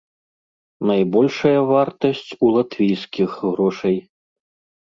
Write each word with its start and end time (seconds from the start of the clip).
Найбольшая 0.91 1.59
вартасць 1.73 2.31
у 2.49 2.51
латвійскіх 2.57 3.39
грошай. 3.45 3.97